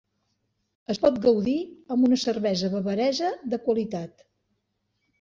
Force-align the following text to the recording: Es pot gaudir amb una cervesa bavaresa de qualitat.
Es 0.93 0.99
pot 1.03 1.19
gaudir 1.25 1.59
amb 1.97 2.09
una 2.09 2.19
cervesa 2.23 2.73
bavaresa 2.79 3.33
de 3.55 3.63
qualitat. 3.69 4.29